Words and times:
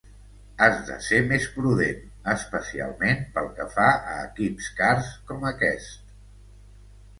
Has 0.67 0.77
de 0.85 0.95
ser 1.07 1.19
més 1.31 1.45
prudent, 1.57 1.99
especialment 2.33 3.21
pel 3.37 3.51
que 3.61 3.69
fa 3.77 3.87
a 4.15 4.17
equips 4.25 4.73
cars 4.83 5.15
com 5.31 5.49
aquest. 5.55 6.13